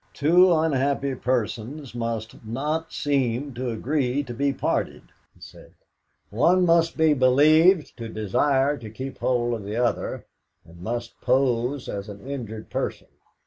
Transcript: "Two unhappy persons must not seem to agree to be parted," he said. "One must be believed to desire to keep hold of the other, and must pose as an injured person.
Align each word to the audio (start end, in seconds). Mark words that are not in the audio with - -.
"Two 0.15 0.51
unhappy 0.51 1.13
persons 1.13 1.93
must 1.93 2.43
not 2.43 2.91
seem 2.91 3.53
to 3.53 3.69
agree 3.69 4.23
to 4.23 4.33
be 4.33 4.51
parted," 4.51 5.09
he 5.35 5.39
said. 5.39 5.73
"One 6.31 6.65
must 6.65 6.97
be 6.97 7.13
believed 7.13 7.95
to 7.97 8.09
desire 8.09 8.77
to 8.79 8.89
keep 8.89 9.19
hold 9.19 9.53
of 9.53 9.63
the 9.63 9.75
other, 9.75 10.25
and 10.65 10.81
must 10.81 11.21
pose 11.21 11.87
as 11.87 12.09
an 12.09 12.25
injured 12.27 12.71
person. 12.71 13.09